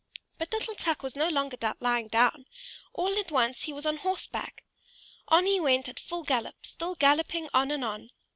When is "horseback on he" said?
3.97-5.59